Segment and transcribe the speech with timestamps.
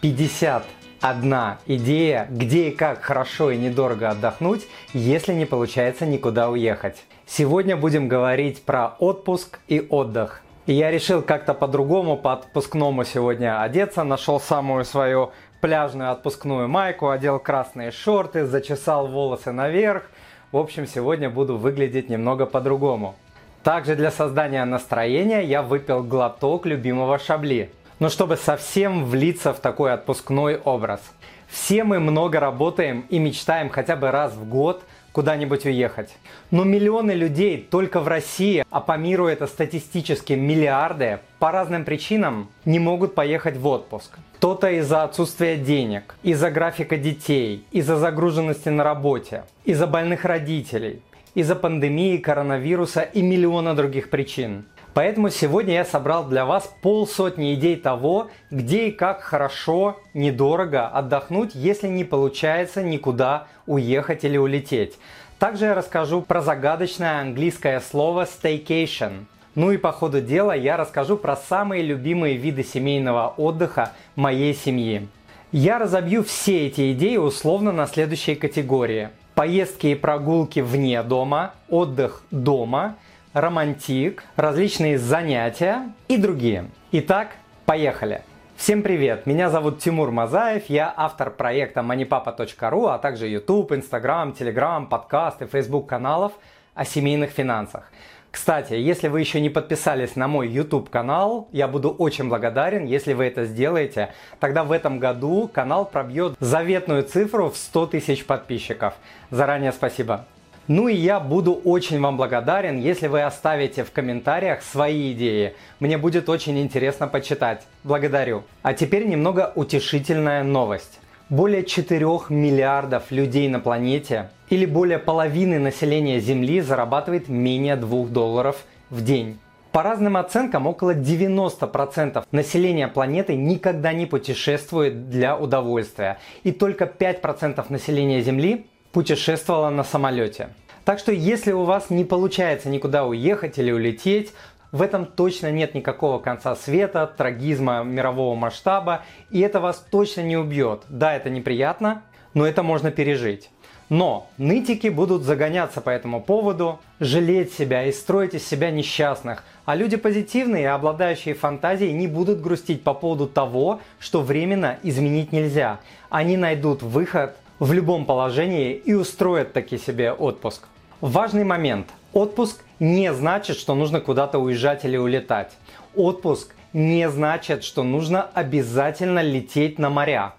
[0.00, 7.04] 51 идея, где и как хорошо и недорого отдохнуть, если не получается никуда уехать.
[7.26, 10.42] Сегодня будем говорить про отпуск и отдых.
[10.66, 14.04] И я решил как-то по-другому, по отпускному сегодня одеться.
[14.04, 20.04] Нашел самую свою пляжную отпускную майку, одел красные шорты, зачесал волосы наверх.
[20.52, 23.14] В общем, сегодня буду выглядеть немного по-другому.
[23.62, 27.70] Также для создания настроения я выпил глоток любимого шабли.
[28.00, 31.00] Но чтобы совсем влиться в такой отпускной образ.
[31.48, 34.82] Все мы много работаем и мечтаем хотя бы раз в год
[35.12, 36.16] куда-нибудь уехать.
[36.50, 42.48] Но миллионы людей только в России, а по миру это статистически миллиарды, по разным причинам
[42.64, 44.18] не могут поехать в отпуск.
[44.36, 51.02] Кто-то из-за отсутствия денег, из-за графика детей, из-за загруженности на работе, из-за больных родителей,
[51.34, 54.64] из-за пандемии, коронавируса и миллиона других причин.
[54.92, 61.54] Поэтому сегодня я собрал для вас полсотни идей того, где и как хорошо, недорого отдохнуть,
[61.54, 64.98] если не получается никуда уехать или улететь.
[65.38, 69.26] Также я расскажу про загадочное английское слово staycation.
[69.54, 75.08] Ну и по ходу дела я расскажу про самые любимые виды семейного отдыха моей семьи.
[75.52, 79.10] Я разобью все эти идеи условно на следующие категории.
[79.34, 82.96] Поездки и прогулки вне дома, отдых дома–
[83.32, 86.70] романтик, различные занятия и другие.
[86.92, 88.22] Итак, поехали!
[88.56, 89.24] Всем привет!
[89.24, 95.86] Меня зовут Тимур Мазаев, я автор проекта moneypapa.ru, а также YouTube, Instagram, Telegram, подкасты, Facebook
[95.86, 96.32] каналов
[96.74, 97.90] о семейных финансах.
[98.32, 103.12] Кстати, если вы еще не подписались на мой YouTube канал, я буду очень благодарен, если
[103.12, 104.12] вы это сделаете.
[104.38, 108.94] Тогда в этом году канал пробьет заветную цифру в 100 тысяч подписчиков.
[109.30, 110.26] Заранее спасибо.
[110.70, 115.54] Ну и я буду очень вам благодарен, если вы оставите в комментариях свои идеи.
[115.80, 117.66] Мне будет очень интересно почитать.
[117.82, 118.44] Благодарю.
[118.62, 121.00] А теперь немного утешительная новость.
[121.28, 128.64] Более 4 миллиардов людей на планете или более половины населения Земли зарабатывает менее 2 долларов
[128.90, 129.40] в день.
[129.72, 136.18] По разным оценкам, около 90% населения планеты никогда не путешествует для удовольствия.
[136.44, 140.50] И только 5% населения Земли путешествовала на самолете.
[140.84, 144.32] Так что если у вас не получается никуда уехать или улететь,
[144.72, 150.36] в этом точно нет никакого конца света, трагизма мирового масштаба, и это вас точно не
[150.36, 150.82] убьет.
[150.88, 152.02] Да, это неприятно,
[152.34, 153.50] но это можно пережить.
[153.88, 159.74] Но нытики будут загоняться по этому поводу, жалеть себя и строить из себя несчастных, а
[159.74, 165.80] люди позитивные и обладающие фантазией не будут грустить по поводу того, что временно изменить нельзя.
[166.08, 170.66] Они найдут выход в любом положении и устроят таки себе отпуск.
[171.00, 171.88] Важный момент.
[172.14, 175.52] Отпуск не значит, что нужно куда-то уезжать или улетать.
[175.94, 180.34] Отпуск не значит, что нужно обязательно лететь на моря.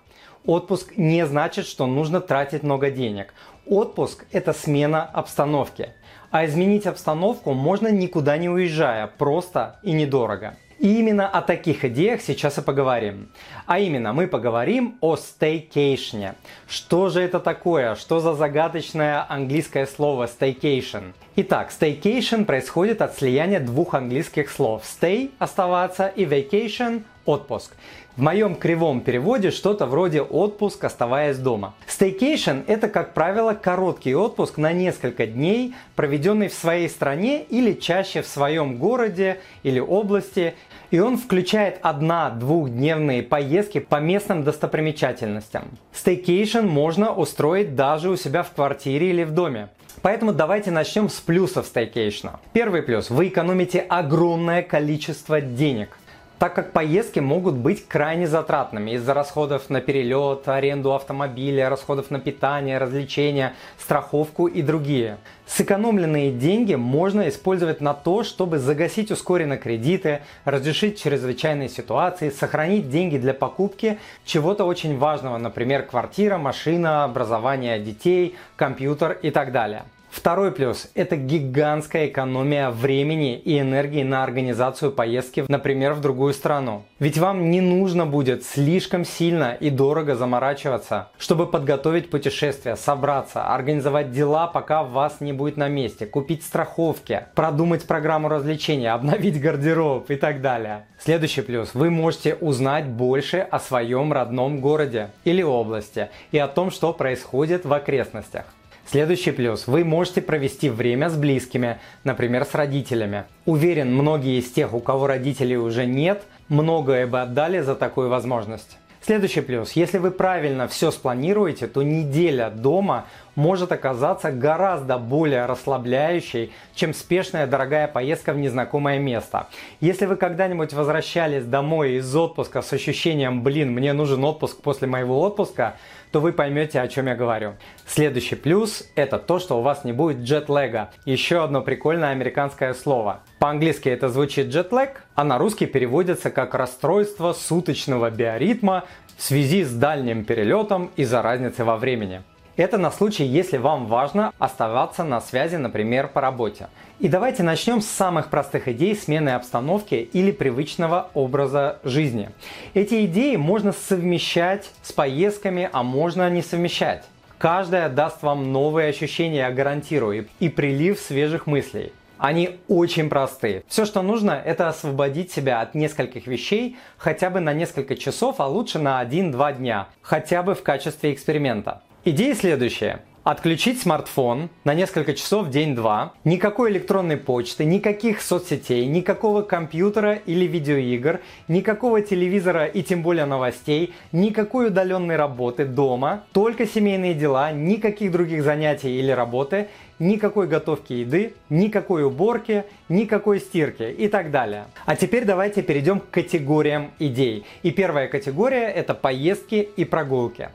[0.45, 3.33] Отпуск не значит, что нужно тратить много денег.
[3.67, 5.93] Отпуск– это смена обстановки.
[6.31, 10.55] А изменить обстановку можно никуда не уезжая, просто и недорого.
[10.81, 13.30] И именно о таких идеях сейчас и поговорим.
[13.68, 16.34] А именно, мы поговорим о стейкейшне.
[16.68, 17.94] Что же это такое?
[17.94, 21.14] Что за загадочное английское слово staycation?
[21.36, 24.81] Итак, staycation происходит от слияния двух английских слов.
[24.81, 27.75] Stay– оставаться и vacation– отпуск.
[28.21, 31.73] В моем кривом переводе что-то вроде отпуск, оставаясь дома.
[31.87, 38.21] Staycation– это, как правило, короткий отпуск на несколько дней, проведенный в своей стране или чаще
[38.21, 40.53] в своем городе или области,
[40.91, 45.63] и он включает одна-двухдневные поездки по местным достопримечательностям.
[45.91, 49.69] Стейкейшн можно устроить даже у себя в квартире или в доме.
[50.03, 52.39] Поэтому давайте начнем с плюсов стейкейшна.
[52.53, 55.97] Первый плюс– вы экономите огромное количество денег
[56.41, 62.19] так как поездки могут быть крайне затратными из-за расходов на перелет, аренду автомобиля, расходов на
[62.19, 65.19] питание, развлечения, страховку и другие.
[65.46, 73.19] Сэкономленные деньги можно использовать на то, чтобы загасить ускоренно кредиты, разрешить чрезвычайные ситуации, сохранить деньги
[73.19, 79.83] для покупки чего-то очень важного, например, квартира, машина, образование детей, компьютер и так далее.
[80.12, 86.84] Второй плюс– это гигантская экономия времени и энергии на организацию поездки, например, в другую страну.
[87.00, 94.12] Ведь вам не нужно будет слишком сильно и дорого заморачиваться, чтобы подготовить путешествие, собраться, организовать
[94.12, 100.18] дела, пока вас не будет на месте, купить страховки, продумать программу развлечения, обновить гардероб и
[100.18, 100.88] так далее.
[101.00, 101.74] Следующий плюс.
[101.74, 107.63] Вы можете узнать больше о своем родном городе или области и о том, что происходит
[107.66, 108.44] в окрестностях.
[108.91, 109.67] Следующий плюс.
[109.67, 113.23] Вы можете провести время с близкими, например, с родителями.
[113.45, 118.77] Уверен, многие из тех, у кого родителей уже нет, многое бы отдали за такую возможность.
[118.99, 119.71] Следующий плюс.
[119.71, 123.05] Если вы правильно все спланируете, то неделя дома
[123.41, 129.47] может оказаться гораздо более расслабляющей, чем спешная дорогая поездка в незнакомое место.
[129.79, 135.19] Если вы когда-нибудь возвращались домой из отпуска с ощущением «блин, мне нужен отпуск после моего
[135.21, 135.75] отпуска»,
[136.11, 137.55] то вы поймете, о чем я говорю.
[137.88, 140.91] Следующий плюс– это то, что у вас не будет джетлега.
[141.05, 143.21] Еще одно прикольное американское слово.
[143.39, 148.83] По-английски это звучит джетлэг, а на русский переводится как расстройство суточного биоритма
[149.17, 152.21] в связи с дальним перелетом из-за разницы во времени.
[152.57, 156.68] Это на случай, если вам важно оставаться на связи, например, по работе.
[157.00, 162.30] И давайте начнем с самых простых идей смены обстановки или привычного образа жизни.
[162.74, 167.06] Эти идеи можно совмещать с поездками, а можно не совмещать.
[167.38, 171.94] Каждая даст вам новые ощущения, я гарантирую, и прилив свежих мыслей.
[172.18, 173.63] Они очень простые.
[173.68, 178.45] Все, что нужно, это освободить себя от нескольких вещей хотя бы на несколько часов, а
[178.45, 181.81] лучше на 1-2 дня, хотя бы в качестве эксперимента.
[182.03, 183.01] Идея следующая.
[183.24, 191.21] Отключить смартфон на несколько часов день-два, никакой электронной почты, никаких соцсетей, никакого компьютера или видеоигр,
[191.48, 198.44] никакого телевизора и тем более новостей, никакой удаленной работы дома, только семейные дела, никаких других
[198.44, 199.68] занятий или работы,
[200.00, 204.65] никакой готовки еды, никакой уборки, никакой стирки и так далее.
[204.88, 207.45] А теперь давайте перейдем к категориям идей.
[207.62, 210.50] И первая категория это поездки и прогулки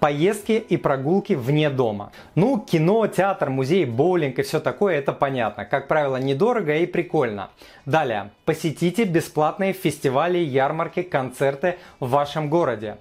[0.00, 2.12] поездки и прогулки вне дома.
[2.34, 5.64] Ну, кино, театр, музей, боулинг и все такое, это понятно.
[5.64, 7.50] Как правило, недорого и прикольно.
[7.86, 12.96] Далее, посетите бесплатные фестивали, ярмарки, концерты в вашем городе.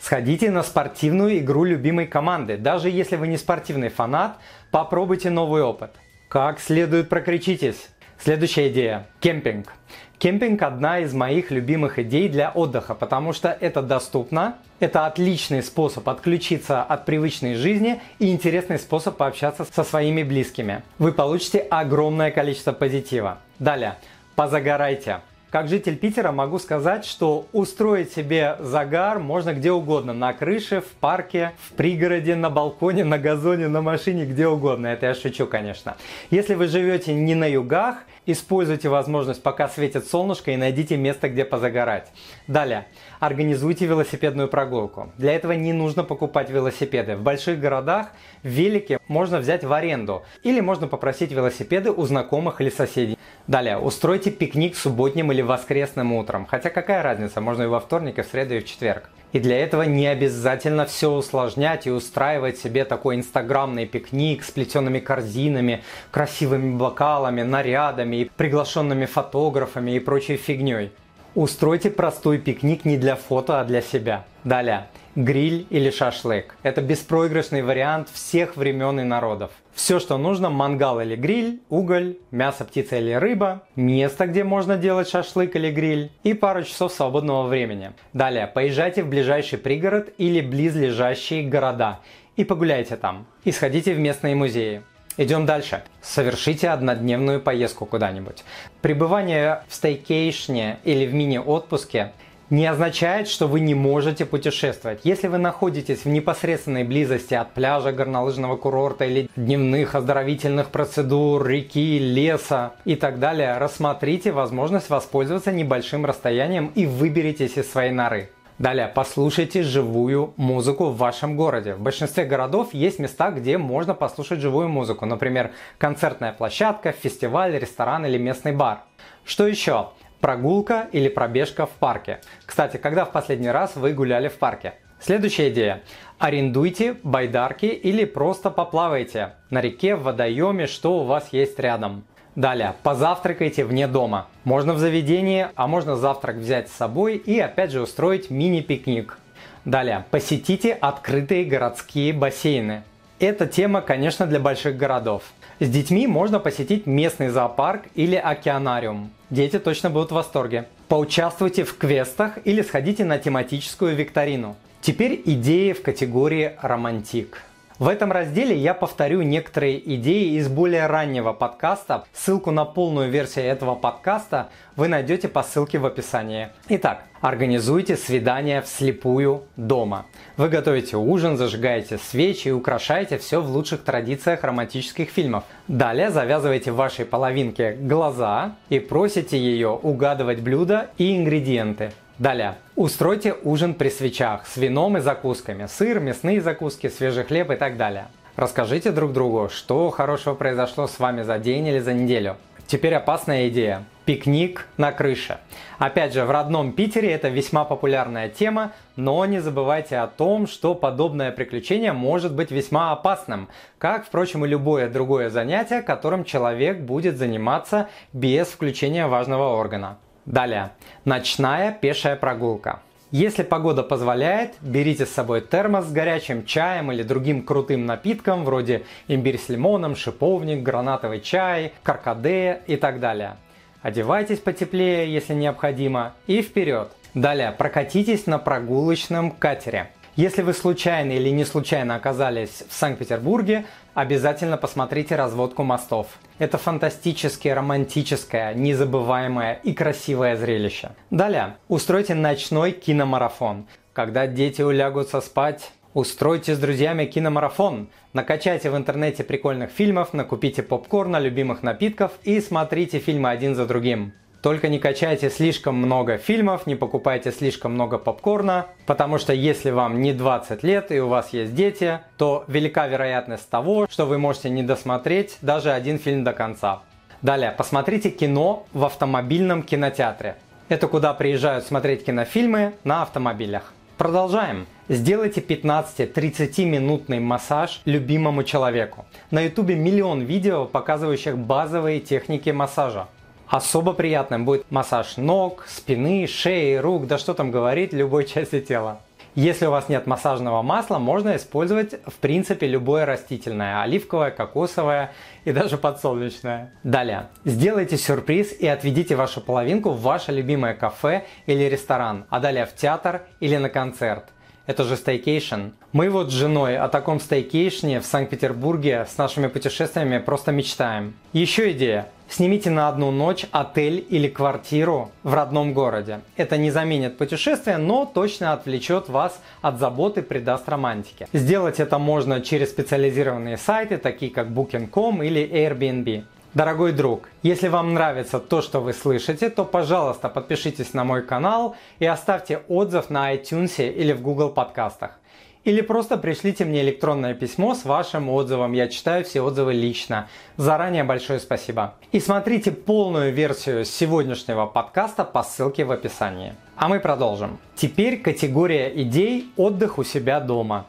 [0.00, 2.56] Сходите на спортивную игру любимой команды.
[2.56, 4.36] Даже если вы не спортивный фанат,
[4.70, 5.92] попробуйте новый опыт.
[6.28, 7.88] Как следует прокричитесь.
[8.18, 9.72] Следующая идея– кемпинг.
[10.18, 16.08] Кемпинг– одна из моих любимых идей для отдыха, потому что это доступно, это отличный способ
[16.08, 20.82] отключиться от привычной жизни и интересный способ пообщаться со своими близкими.
[20.98, 23.38] Вы получите огромное количество позитива.
[23.58, 23.96] Далее,
[24.36, 25.20] позагорайте.
[25.50, 30.12] Как житель Питера могу сказать, что устроить себе загар можно где угодно.
[30.12, 34.88] На крыше, в парке, в пригороде, на балконе, на газоне, на машине, где угодно.
[34.88, 35.96] Это я шучу, конечно.
[36.30, 41.44] Если вы живете не на югах– Используйте возможность, пока светит солнышко, и найдите место, где
[41.44, 42.10] позагорать.
[42.48, 42.88] Далее.
[43.20, 45.12] Организуйте велосипедную прогулку.
[45.16, 47.16] Для этого не нужно покупать велосипеды.
[47.16, 48.08] В больших городах
[48.42, 50.24] велики можно взять в аренду.
[50.42, 53.16] Или можно попросить велосипеды у знакомых или соседей.
[53.46, 53.78] Далее.
[53.78, 56.46] Устройте пикник субботним или воскресным утром.
[56.46, 59.08] Хотя какая разница, можно и во вторник, и в среду, и в четверг.
[59.32, 64.98] И для этого не обязательно все усложнять и устраивать себе такой инстаграмный пикник с плетеными
[64.98, 70.92] корзинами, красивыми бокалами, нарядами и приглашенными фотографами и прочей фигней.
[71.34, 74.24] Устройте простой пикник не для фото, а для себя.
[74.44, 74.86] Далее.
[75.16, 76.56] Гриль или шашлык.
[76.62, 79.50] Это беспроигрышный вариант всех времен и народов.
[79.76, 85.06] Все, что нужно, мангал или гриль, уголь, мясо, птица или рыба, место, где можно делать
[85.06, 87.92] шашлык или гриль и пару часов свободного времени.
[88.14, 92.00] Далее, поезжайте в ближайший пригород или близлежащие города
[92.36, 93.26] и погуляйте там.
[93.44, 94.80] И сходите в местные музеи.
[95.18, 95.82] Идем дальше.
[96.00, 98.44] Совершите однодневную поездку куда-нибудь.
[98.80, 102.12] Пребывание в стейкейшне или в мини-отпуске
[102.50, 105.00] не означает, что вы не можете путешествовать.
[105.04, 111.98] Если вы находитесь в непосредственной близости от пляжа, горнолыжного курорта или дневных оздоровительных процедур, реки,
[111.98, 118.30] леса и так далее, рассмотрите возможность воспользоваться небольшим расстоянием и выберитесь из своей норы.
[118.58, 121.74] Далее, послушайте живую музыку в вашем городе.
[121.74, 125.04] В большинстве городов есть места, где можно послушать живую музыку.
[125.04, 128.84] Например, концертная площадка, фестиваль, ресторан или местный бар.
[129.26, 129.90] Что еще?
[130.20, 132.20] Прогулка или пробежка в парке.
[132.44, 134.74] Кстати, когда в последний раз вы гуляли в парке?
[134.98, 135.82] Следующая идея.
[136.18, 142.04] Арендуйте байдарки или просто поплавайте на реке, в водоеме, что у вас есть рядом.
[142.34, 144.28] Далее, позавтракайте вне дома.
[144.44, 149.18] Можно в заведении, а можно завтрак взять с собой и опять же устроить мини-пикник.
[149.64, 152.82] Далее, посетите открытые городские бассейны.
[153.18, 155.22] Эта тема, конечно, для больших городов.
[155.60, 159.10] С детьми можно посетить местный зоопарк или океанариум.
[159.30, 160.68] Дети точно будут в восторге.
[160.88, 164.56] Поучаствуйте в квестах или сходите на тематическую викторину.
[164.80, 167.42] Теперь идеи в категории «Романтик».
[167.78, 172.06] В этом разделе я повторю некоторые идеи из более раннего подкаста.
[172.14, 176.48] Ссылку на полную версию этого подкаста вы найдете по ссылке в описании.
[176.70, 180.06] Итак, организуйте свидание вслепую дома.
[180.38, 185.44] Вы готовите ужин, зажигаете свечи и украшаете все в лучших традициях романтических фильмов.
[185.68, 191.92] Далее завязывайте в вашей половинке глаза и просите ее угадывать блюда и ингредиенты.
[192.18, 192.54] Далее.
[192.76, 195.66] Устройте ужин при свечах с вином и закусками.
[195.66, 198.06] Сыр, мясные закуски, свежий хлеб и так далее.
[198.36, 202.36] Расскажите друг другу, что хорошего произошло с вами за день или за неделю.
[202.66, 203.84] Теперь опасная идея.
[204.06, 205.38] Пикник на крыше.
[205.78, 210.74] Опять же, в родном Питере это весьма популярная тема, но не забывайте о том, что
[210.74, 217.18] подобное приключение может быть весьма опасным, как, впрочем, и любое другое занятие, которым человек будет
[217.18, 219.98] заниматься без включения важного органа.
[220.26, 220.72] Далее.
[221.04, 222.80] Ночная пешая прогулка.
[223.12, 228.82] Если погода позволяет, берите с собой термос с горячим чаем или другим крутым напитком, вроде
[229.06, 233.36] имбирь с лимоном, шиповник, гранатовый чай, каркаде и так далее.
[233.82, 236.90] Одевайтесь потеплее, если необходимо, и вперед.
[237.14, 239.92] Далее, прокатитесь на прогулочном катере.
[240.16, 246.06] Если вы случайно или не случайно оказались в Санкт-Петербурге, обязательно посмотрите разводку мостов.
[246.38, 250.90] Это фантастическое, романтическое, незабываемое и красивое зрелище.
[251.10, 253.66] Далее, устройте ночной киномарафон.
[253.92, 257.88] Когда дети улягутся спать, Устройте с друзьями киномарафон.
[258.12, 264.12] Накачайте в интернете прикольных фильмов, накупите попкорна, любимых напитков и смотрите фильмы один за другим.
[264.46, 270.00] Только не качайте слишком много фильмов, не покупайте слишком много попкорна, потому что если вам
[270.00, 274.48] не 20 лет и у вас есть дети, то велика вероятность того, что вы можете
[274.48, 276.82] не досмотреть даже один фильм до конца.
[277.22, 280.36] Далее, посмотрите кино в автомобильном кинотеатре.
[280.68, 283.72] Это куда приезжают смотреть кинофильмы на автомобилях.
[283.98, 284.68] Продолжаем.
[284.88, 289.06] Сделайте 15-30 минутный массаж любимому человеку.
[289.32, 293.08] На ютубе миллион видео, показывающих базовые техники массажа.
[293.48, 299.00] Особо приятным будет массаж ног, спины, шеи, рук, да что там говорить, любой части тела.
[299.36, 305.12] Если у вас нет массажного масла, можно использовать в принципе любое растительное, оливковое, кокосовое
[305.44, 306.72] и даже подсолнечное.
[306.82, 312.64] Далее, сделайте сюрприз и отведите вашу половинку в ваше любимое кафе или ресторан, а далее
[312.64, 314.24] в театр или на концерт.
[314.66, 315.70] Это же staycation.
[315.92, 321.14] Мы вот с женой о таком staycation е в Санкт-Петербурге с нашими путешествиями просто мечтаем.
[321.32, 322.08] Еще идея.
[322.28, 326.20] Снимите на одну ночь отель или квартиру в родном городе.
[326.36, 331.28] Это не заменит путешествие, но точно отвлечет вас от заботы, придаст романтике.
[331.32, 336.24] Сделать это можно через специализированные сайты, такие как Booking.com или Airbnb.
[336.56, 341.76] Дорогой друг, если вам нравится то, что вы слышите, то, пожалуйста, подпишитесь на мой канал
[341.98, 345.20] и оставьте отзыв на iTunes или в Google подкастах.
[345.64, 348.72] Или просто пришлите мне электронное письмо с вашим отзывом.
[348.72, 350.28] Я читаю все отзывы лично.
[350.56, 351.92] Заранее большое спасибо.
[352.10, 356.54] И смотрите полную версию сегодняшнего подкаста по ссылке в описании.
[356.76, 357.58] А мы продолжим.
[357.74, 360.86] Теперь категория идей «Отдых у себя дома».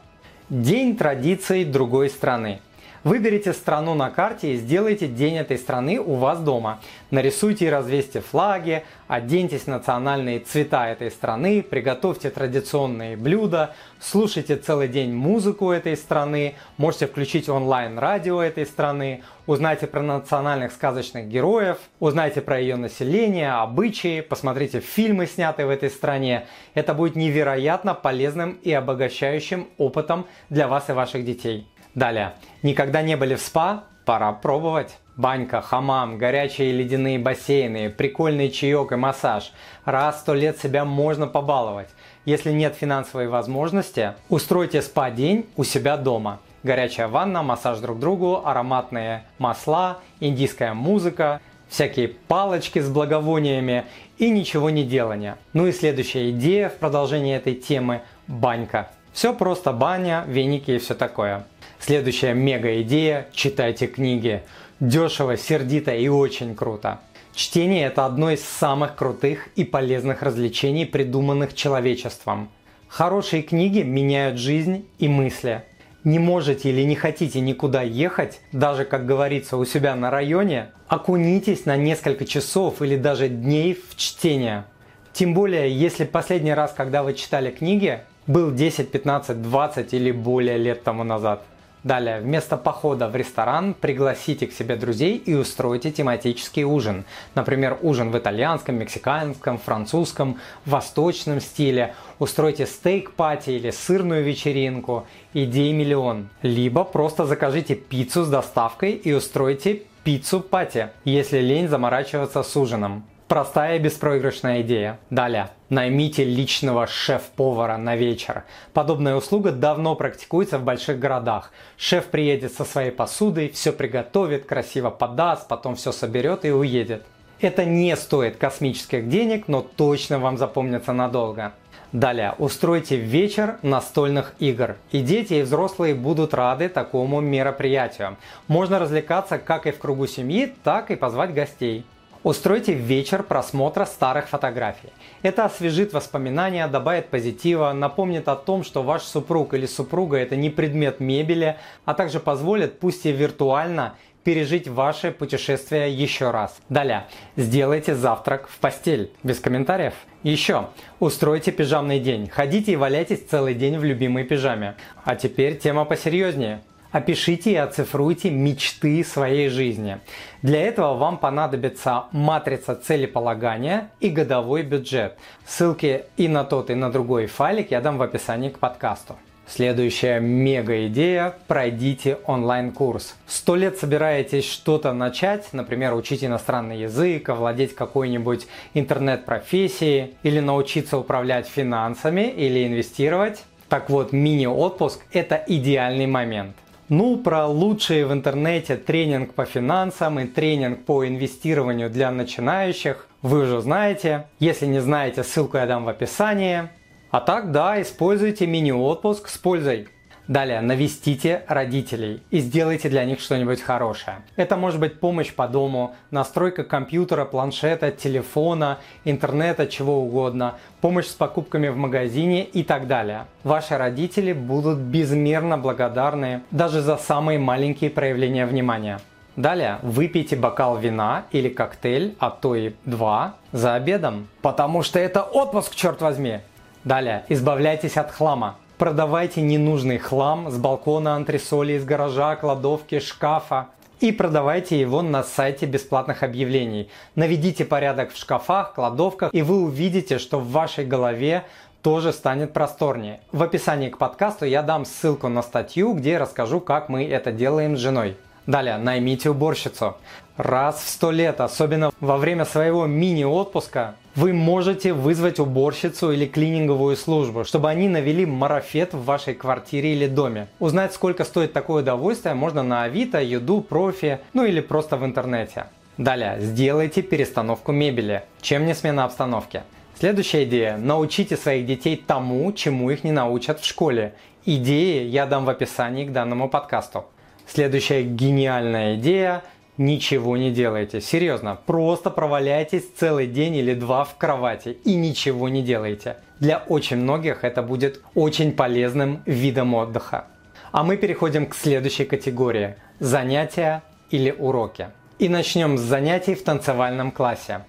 [0.50, 2.62] День традиций другой страны.
[3.04, 6.80] Выберите страну на карте и сделайте день этой страны у вас дома.
[7.12, 14.88] Нарисуйте и развесьте флаги, оденьтесь в национальные цвета этой страны, приготовьте традиционные блюда, слушайте целый
[14.88, 22.42] день музыку этой страны, можете включить онлайн-радио этой страны, узнайте про национальных сказочных героев, узнайте
[22.42, 26.48] про ее население, обычаи, посмотрите фильмы, снятые в этой стране.
[26.74, 31.68] Это будет невероятно полезным и обогащающим опытом для вас и ваших детей.
[31.98, 32.34] Далее.
[32.62, 33.86] Никогда не были в спа?
[34.06, 35.00] Пора пробовать.
[35.16, 39.52] Банька, хамам, горячие ледяные бассейны, прикольный чаек и массаж.
[39.84, 41.90] Раз в сто лет себя можно побаловать.
[42.24, 46.38] Если нет финансовой возможности, устройте спа-день у себя дома.
[46.62, 53.86] Горячая ванна, массаж друг другу, ароматные масла, индийская музыка, всякие палочки с благовониями
[54.20, 55.36] и ничего не делания.
[55.54, 58.90] Ну и следующая идея в продолжении этой темы– банька.
[59.14, 61.44] Все просто баня, веники и все такое.
[61.80, 64.42] Следующая мега идея– читайте книги.
[64.80, 67.00] Дешево, сердито и очень круто.
[67.34, 72.50] Чтение– это одно из самых крутых и полезных развлечений, придуманных человечеством.
[72.88, 75.64] Хорошие книги меняют жизнь и мысли.
[76.04, 81.66] Не можете или не хотите никуда ехать, даже, как говорится, у себя на районе, окунитесь
[81.66, 84.66] на несколько часов или даже дней в чтение.
[85.14, 90.58] Тем более, если последний раз, когда вы читали книги, был 10, 15, 20 или более
[90.58, 91.44] лет тому назад–
[91.84, 97.06] Далее, вместо похода в ресторан пригласите к себе друзей и устройте тематический ужин.
[97.36, 101.94] Например, ужин в итальянском, мексиканском, французском, восточном стиле.
[102.20, 105.06] Устройте стейк-пати или сырную вечеринку.
[105.34, 106.30] Идей миллион.
[106.42, 113.04] Либо просто закажите пиццу с доставкой и устройте пиццу-пати, если лень заморачиваться с ужином.
[113.28, 115.00] Простая беспроигрышная идея.
[115.10, 115.50] Далее.
[115.68, 118.46] Наймите личного шеф-повара на вечер.
[118.72, 121.52] Подобная услуга давно практикуется в больших городах.
[121.76, 127.04] Шеф приедет со своей посудой, все приготовит, красиво подаст, потом все соберет и уедет.
[127.42, 131.52] Это не стоит космических денег, но точно вам запомнится надолго.
[131.92, 134.78] Далее, устройте вечер настольных игр.
[134.92, 138.16] И дети, и взрослые будут рады такому мероприятию.
[138.48, 141.86] Можно развлекаться как и в кругу семьи, так и позвать гостей.
[142.24, 144.90] Устройте вечер просмотра старых фотографий.
[145.22, 150.50] Это освежит воспоминания, добавит позитива, напомнит о том, что ваш супруг или супруга это не
[150.50, 156.58] предмет мебели, а также позволит, пусть и виртуально, пережить ваше путешествие еще раз.
[156.68, 157.06] Далее,
[157.38, 159.12] сделайте завтрак в постель.
[159.24, 159.94] Без комментариев.
[160.24, 160.68] Еще,
[161.00, 162.28] устройте пижамный день.
[162.28, 164.76] Ходите и валяйтесь целый день в любимой пижаме.
[165.06, 166.62] А теперь тема посерьезнее.
[166.92, 170.00] Опишите и оцифруйте мечты своей жизни.
[170.42, 175.18] Для этого вам понадобится матрица целеполагания и годовой бюджет.
[175.46, 179.16] Ссылки и на тот, и на другой файлик я дам в описании к подкасту.
[179.50, 183.16] Следующая мега идея– пройдите онлайн-курс.
[183.28, 191.48] Сто лет собираетесь что-то начать, например, учить иностранный язык, овладеть какой-нибудь интернет-профессией или научиться управлять
[191.48, 193.46] финансами или инвестировать.
[193.70, 196.56] Так вот, мини-отпуск– это идеальный момент.
[196.90, 203.42] Ну, про лучшие в интернете тренинг по финансам и тренинг по инвестированию для начинающих вы
[203.42, 204.28] уже знаете.
[204.40, 206.70] Если не знаете, ссылку я дам в описании.
[207.12, 209.90] А так, да, используйте мини-отпуск с пользой.
[210.28, 214.18] Далее, навестите родителей и сделайте для них что-нибудь хорошее.
[214.36, 221.14] Это может быть помощь по дому, настройка компьютера, планшета, телефона, интернета, чего угодно, помощь с
[221.14, 223.26] покупками в магазине и так далее.
[223.46, 229.00] Ваши родители будут безмерно благодарны даже за самые маленькие проявления внимания.
[229.38, 234.28] Далее выпейте бокал вина или коктейль, а то и два, за обедом.
[234.42, 236.40] Потому что это отпуск, черт возьми!
[236.84, 238.58] Далее, избавляйтесь от хлама.
[238.78, 243.70] Продавайте ненужный хлам с балкона, антресоли, из гаража, кладовки, шкафа
[244.02, 246.88] и продавайте его на сайте бесплатных объявлений.
[247.16, 251.46] Наведите порядок в шкафах, кладовках, и вы увидите, что в вашей голове
[251.82, 253.20] тоже станет просторнее.
[253.32, 257.78] В описании к подкасту я дам ссылку на статью, где расскажу, как мы это делаем
[257.78, 258.16] с женой.
[258.48, 259.98] Далее, наймите уборщицу.
[260.38, 266.96] Раз в сто лет, особенно во время своего мини-отпуска, вы можете вызвать уборщицу или клининговую
[266.96, 270.48] службу, чтобы они навели марафет в вашей квартире или доме.
[270.60, 275.66] Узнать, сколько стоит такое удовольствие, можно на Авито, Юду, Профи, ну или просто в интернете.
[275.98, 278.24] Далее, сделайте перестановку мебели.
[278.42, 279.64] Чем не смена обстановки?
[280.00, 280.78] Следующая идея.
[280.78, 284.14] Научите своих детей тому, чему их не научат в школе.
[284.46, 287.06] Идеи я дам в описании к данному подкасту.
[287.48, 289.44] Следующая гениальная идея–
[289.78, 291.02] ничего не делайте.
[291.02, 296.18] Серьезно, просто проваляйтесь целый день или два в кровати и ничего не делайте.
[296.40, 300.26] Для очень многих это будет очень полезным видом отдыха.
[300.72, 304.90] А мы переходим к следующей категории– занятия или уроки.
[305.20, 307.62] И начнем с занятий в танцевальном классе.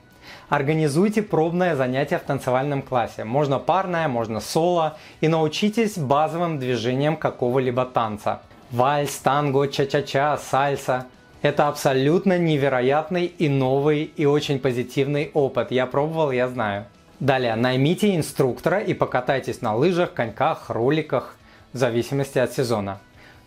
[0.49, 3.25] Организуйте пробное занятие в танцевальном классе.
[3.25, 4.97] Можно парное, можно соло.
[5.21, 8.43] И научитесь базовым движениям какого-либо танца.
[8.71, 11.07] Вальс, танго, ча-ча-ча, сальса.
[11.41, 15.71] Это абсолютно невероятный и новый и очень позитивный опыт.
[15.71, 16.85] Я пробовал, я знаю.
[17.19, 21.37] Далее, наймите инструктора и покатайтесь на лыжах, коньках, роликах,
[21.73, 23.01] в зависимости от сезона.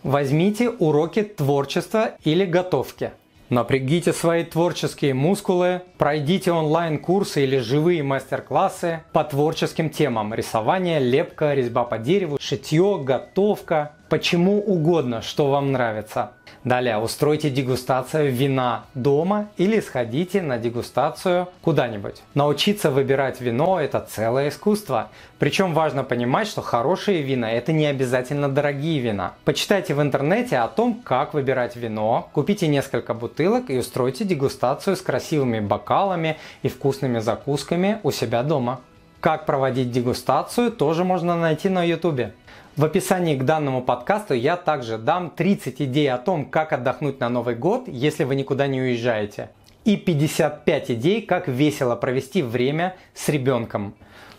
[0.03, 3.11] Возьмите уроки творчества или готовки.
[3.49, 10.33] Напрягите свои творческие мускулы, пройдите онлайн-курсы или живые мастер-классы по творческим темам.
[10.33, 13.91] Рисование, лепка, резьба по дереву, шитье, готовка.
[14.11, 16.31] Почему угодно, что вам нравится.
[16.65, 22.21] Далее, устройте дегустацию вина дома или сходите на дегустацию куда-нибудь.
[22.33, 25.07] Научиться выбирать вино– это целое искусство.
[25.39, 29.31] Причем важно понимать, что хорошие вина– это не обязательно дорогие вина.
[29.45, 35.01] Почитайте в интернете о том, как выбирать вино, купите несколько бутылок и устройте дегустацию с
[35.01, 38.81] красивыми бокалами и вкусными закусками у себя дома.
[39.21, 42.33] Как проводить дегустацию тоже можно найти на YouTube.
[42.75, 47.29] В описании к данному подкасту я также дам 30 идей о том, как отдохнуть на
[47.29, 49.51] Новый год, если вы никуда не уезжаете.
[49.85, 53.93] И 55 идей, как весело провести время с ребенком.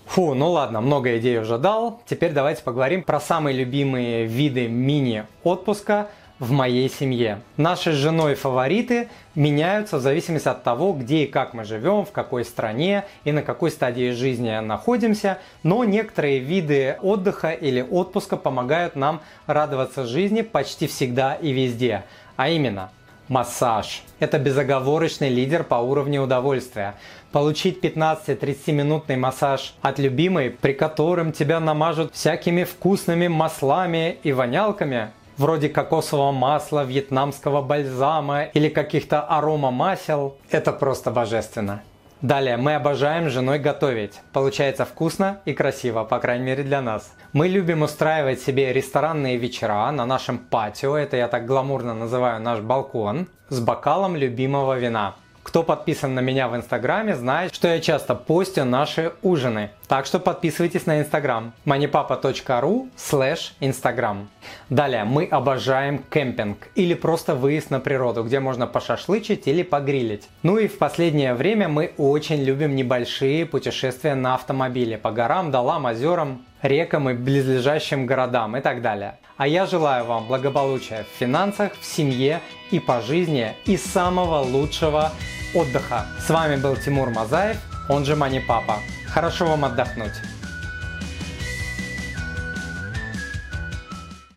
[0.07, 2.03] Фу, ну ладно, много идей уже дал.
[2.05, 6.09] Теперь давайте поговорим про самые любимые виды мини-отпуска–
[6.43, 7.41] в моей семье.
[7.57, 12.11] Наши с женой фавориты меняются в зависимости от того, где и как мы живем, в
[12.11, 18.97] какой стране и на какой стадии жизни находимся, но некоторые виды отдыха или отпуска помогают
[18.97, 22.03] нам радоваться жизни почти всегда и везде.
[22.35, 22.91] А именно,
[23.29, 24.03] массаж.
[24.19, 26.97] Это безоговорочный лидер по уровню удовольствия.
[27.31, 35.13] Получить 15-30 минутный массаж от любимой, при котором тебя намажут всякими вкусными маслами и вонялками–
[35.37, 40.37] вроде кокосового масла, вьетнамского бальзама или каких-то арома масел.
[40.51, 41.83] Это просто божественно.
[42.23, 44.21] Далее, мы обожаем с женой готовить.
[44.33, 47.13] Получается вкусно и красиво, по крайней мере для нас.
[47.33, 52.61] Мы любим устраивать себе ресторанные вечера на нашем патио, это я так гламурно называю наш
[52.61, 55.17] балкон, с бокалом любимого вина.
[55.43, 59.71] Кто подписан на меня в Инстаграме, знает, что я часто постю наши ужины.
[59.89, 64.29] Так что подписывайтесь на Инстаграм moneypapa.ru slash Instagram.
[64.71, 70.29] Далее, мы обожаем кемпинг или просто выезд на природу, где можно пошашлычить или погрилить.
[70.43, 75.87] Ну и в последнее время мы очень любим небольшие путешествия на автомобиле по горам, долам,
[75.87, 79.19] озерам, рекам и близлежащим городам и так далее.
[79.37, 85.13] А я желаю вам благополучия в финансах, в семье и по жизни и самого лучшего
[85.55, 86.07] отдыха.
[86.21, 88.77] С вами был Тимур Мазаев, он же Мани Папа.
[89.09, 90.32] Хорошо вам отдохнуть.